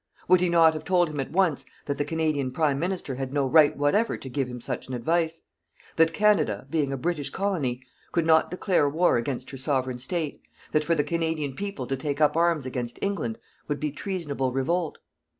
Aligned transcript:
Would 0.27 0.41
he 0.41 0.49
not 0.49 0.73
have 0.73 0.83
told 0.83 1.11
him 1.11 1.19
at 1.19 1.29
once 1.31 1.63
that 1.85 1.99
the 1.99 2.05
Canadian 2.05 2.49
Prime 2.49 2.79
Minister 2.79 3.13
had 3.17 3.31
no 3.31 3.45
right 3.45 3.77
whatever 3.77 4.17
to 4.17 4.29
give 4.29 4.47
him 4.47 4.59
such 4.59 4.87
an 4.87 4.95
advice; 4.95 5.43
that 5.97 6.11
Canada, 6.11 6.65
being 6.71 6.91
a 6.91 6.97
British 6.97 7.29
Colony, 7.29 7.83
could 8.11 8.25
not 8.25 8.49
declare 8.49 8.89
war 8.89 9.17
against 9.17 9.51
her 9.51 9.57
Sovereign 9.57 9.99
State; 9.99 10.41
that 10.71 10.83
for 10.83 10.95
the 10.95 11.03
Canadian 11.03 11.53
people 11.53 11.85
to 11.85 11.95
take 11.95 12.19
up 12.19 12.35
arms 12.35 12.65
against 12.65 12.97
England 12.99 13.37
would 13.67 13.79
be 13.79 13.91
treasonable 13.91 14.51
revolt? 14.51 14.97